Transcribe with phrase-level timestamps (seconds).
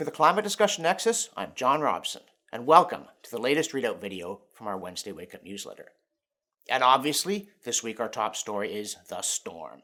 [0.00, 4.40] For the Climate Discussion Nexus, I'm John Robson, and welcome to the latest readout video
[4.50, 5.88] from our Wednesday Wake Up newsletter.
[6.70, 9.82] And obviously, this week our top story is the storm.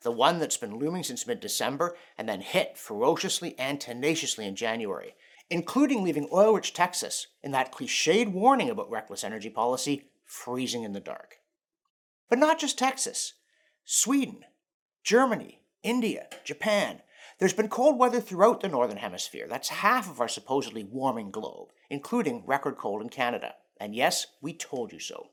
[0.00, 4.56] The one that's been looming since mid December and then hit ferociously and tenaciously in
[4.56, 5.16] January,
[5.50, 10.94] including leaving oil rich Texas in that cliched warning about reckless energy policy freezing in
[10.94, 11.40] the dark.
[12.30, 13.34] But not just Texas.
[13.84, 14.46] Sweden,
[15.04, 17.02] Germany, India, Japan.
[17.38, 19.46] There's been cold weather throughout the Northern Hemisphere.
[19.48, 23.54] That's half of our supposedly warming globe, including record cold in Canada.
[23.80, 25.28] And yes, we told you so.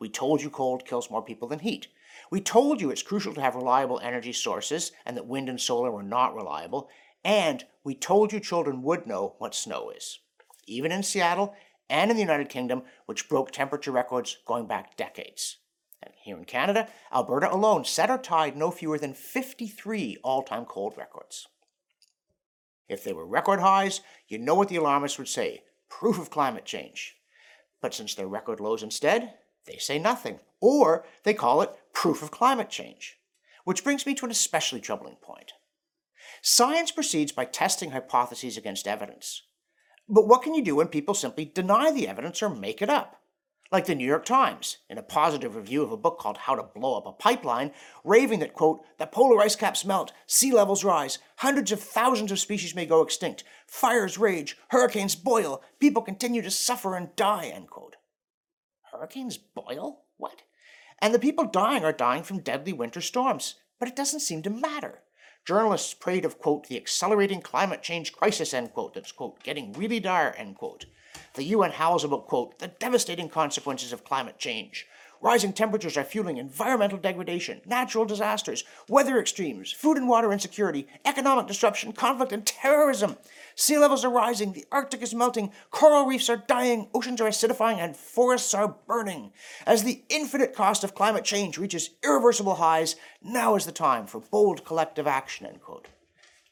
[0.00, 1.86] We told you cold kills more people than heat.
[2.32, 5.92] We told you it's crucial to have reliable energy sources and that wind and solar
[5.92, 6.88] were not reliable.
[7.24, 10.18] And we told you children would know what snow is.
[10.66, 11.54] Even in Seattle
[11.88, 15.58] and in the United Kingdom, which broke temperature records going back decades.
[16.16, 20.94] Here in Canada, Alberta alone set or tied no fewer than 53 all time cold
[20.96, 21.46] records.
[22.88, 26.64] If they were record highs, you know what the alarmists would say proof of climate
[26.64, 27.16] change.
[27.80, 29.34] But since they're record lows instead,
[29.66, 33.18] they say nothing, or they call it proof of climate change.
[33.64, 35.52] Which brings me to an especially troubling point.
[36.42, 39.42] Science proceeds by testing hypotheses against evidence.
[40.08, 43.20] But what can you do when people simply deny the evidence or make it up?
[43.72, 46.62] Like the New York Times, in a positive review of a book called How to
[46.62, 47.72] Blow Up a Pipeline,
[48.04, 52.38] raving that, quote, the polar ice caps melt, sea levels rise, hundreds of thousands of
[52.38, 57.68] species may go extinct, fires rage, hurricanes boil, people continue to suffer and die, end
[57.68, 57.96] quote.
[58.92, 60.04] Hurricanes boil?
[60.16, 60.42] What?
[61.00, 64.50] And the people dying are dying from deadly winter storms, but it doesn't seem to
[64.50, 65.02] matter.
[65.44, 70.00] Journalists prayed of, quote, the accelerating climate change crisis, end quote, that's, quote, getting really
[70.00, 70.86] dire, end quote.
[71.36, 74.86] The UN howls about, quote, the devastating consequences of climate change.
[75.20, 81.46] Rising temperatures are fueling environmental degradation, natural disasters, weather extremes, food and water insecurity, economic
[81.46, 83.18] disruption, conflict, and terrorism.
[83.54, 87.76] Sea levels are rising, the Arctic is melting, coral reefs are dying, oceans are acidifying,
[87.76, 89.30] and forests are burning.
[89.66, 94.20] As the infinite cost of climate change reaches irreversible highs, now is the time for
[94.20, 95.88] bold collective action, end quote.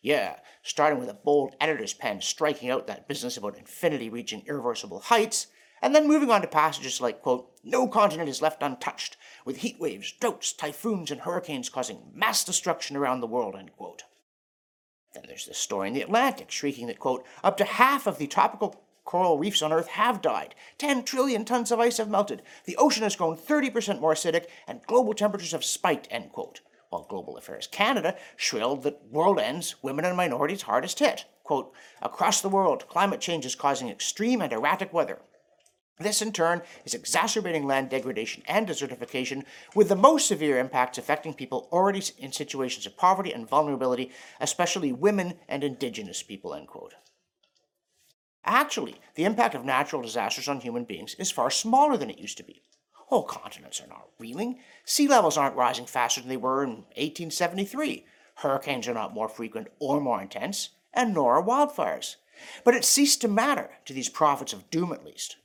[0.04, 5.00] Yeah, starting with a bold editor's pen striking out that business about infinity reaching irreversible
[5.00, 5.46] heights,
[5.80, 9.16] and then moving on to passages like, quote, no continent is left untouched,
[9.46, 14.02] with heat waves, droughts, typhoons, and hurricanes causing mass destruction around the world, end quote.
[15.14, 18.26] Then there's this story in the Atlantic shrieking that, quote, up to half of the
[18.26, 20.54] tropical coral reefs on Earth have died.
[20.76, 22.42] 10 trillion tons of ice have melted.
[22.66, 26.60] The ocean has grown 30% more acidic, and global temperatures have spiked, end quote.
[26.94, 31.24] While Global Affairs Canada shrilled that world ends, women and minorities hardest hit.
[31.42, 35.20] Quote, across the world, climate change is causing extreme and erratic weather.
[35.98, 39.42] This, in turn, is exacerbating land degradation and desertification,
[39.74, 44.92] with the most severe impacts affecting people already in situations of poverty and vulnerability, especially
[44.92, 46.54] women and indigenous people.
[46.54, 46.94] End quote.
[48.44, 52.36] Actually, the impact of natural disasters on human beings is far smaller than it used
[52.36, 52.62] to be.
[53.06, 54.60] Whole continents are not reeling.
[54.84, 58.04] Sea levels aren't rising faster than they were in 1873.
[58.36, 62.16] Hurricanes are not more frequent or more intense, and nor are wildfires.
[62.64, 65.36] But it ceased to matter to these prophets of doom, at least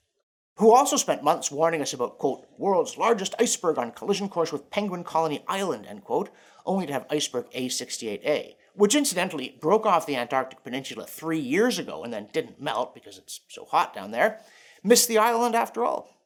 [0.59, 4.69] who also spent months warning us about, quote, world's largest iceberg on collision course with
[4.69, 6.29] Penguin Colony Island, end quote,
[6.65, 12.03] only to have iceberg A68A, which incidentally broke off the Antarctic Peninsula three years ago
[12.03, 14.41] and then didn't melt because it's so hot down there,
[14.83, 16.18] missed the island after all.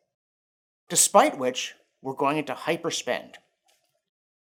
[0.94, 1.74] Despite which,
[2.04, 3.38] we're going into hyperspend.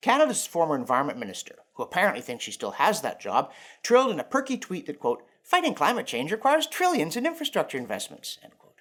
[0.03, 3.51] Canada's former environment minister, who apparently thinks she still has that job,
[3.81, 8.37] trilled in a perky tweet that, quote, fighting climate change requires trillions in infrastructure investments,
[8.43, 8.75] end quote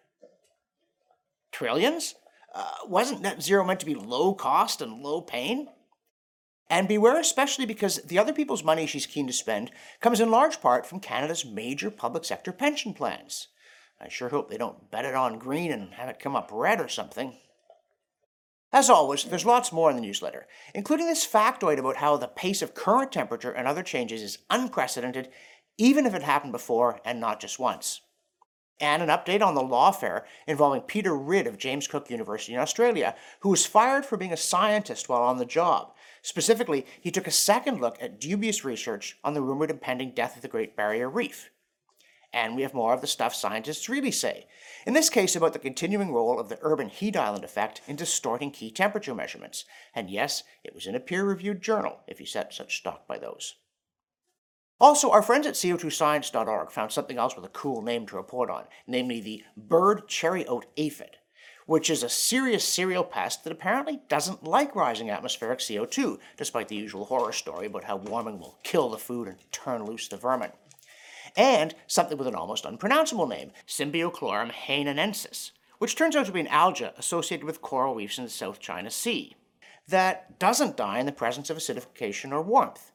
[1.52, 2.16] trillions?
[2.54, 5.69] Uh, wasn't net zero meant to be low cost and low pain?
[6.69, 9.70] And beware especially because the other people's money she's keen to spend
[10.02, 13.48] comes in large part from Canada's major public sector pension plans.
[13.98, 16.78] I sure hope they don't bet it on green and have it come up red
[16.78, 17.38] or something.
[18.74, 22.60] As always, there's lots more in the newsletter, including this factoid about how the pace
[22.60, 25.28] of current temperature and other changes is unprecedented,
[25.78, 28.00] even if it happened before and not just once
[28.81, 33.14] and an update on the lawfare involving Peter Ridd of James Cook University in Australia,
[33.40, 35.94] who was fired for being a scientist while on the job.
[36.22, 40.43] Specifically, he took a second look at dubious research on the rumored impending death of
[40.43, 41.50] the Great Barrier Reef.
[42.34, 44.48] And we have more of the stuff scientists really say,
[44.84, 48.50] in this case about the continuing role of the urban heat island effect in distorting
[48.50, 49.64] key temperature measurements.
[49.94, 53.19] And yes, it was in a peer reviewed journal, if you set such stock by
[53.19, 53.54] those.
[54.81, 58.64] Also, our friends at CO2science.org found something else with a cool name to report on,
[58.88, 61.19] namely the bird cherry oat aphid,
[61.66, 66.75] which is a serious cereal pest that apparently doesn't like rising atmospheric CO2, despite the
[66.75, 70.50] usual horror story about how warming will kill the food and turn loose the vermin.
[71.36, 76.46] And something with an almost unpronounceable name, Symbiochlorum hainanensis, which turns out to be an
[76.48, 79.36] alga associated with coral reefs in the South China Sea
[79.88, 82.92] that doesn't die in the presence of acidification or warmth.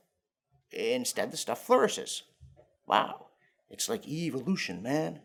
[0.71, 2.23] Instead, the stuff flourishes.
[2.87, 3.27] Wow,
[3.69, 5.19] it's like evolution, man.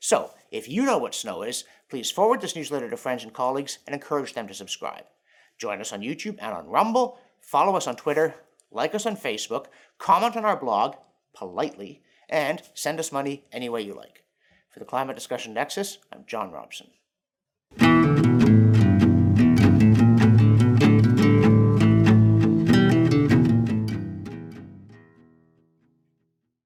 [0.00, 3.78] So, if you know what snow is, please forward this newsletter to friends and colleagues
[3.86, 5.04] and encourage them to subscribe.
[5.58, 8.34] Join us on YouTube and on Rumble, follow us on Twitter,
[8.72, 9.66] like us on Facebook,
[9.98, 10.96] comment on our blog,
[11.34, 14.24] politely, and send us money any way you like.
[14.70, 16.88] For the Climate Discussion Nexus, I'm John Robson.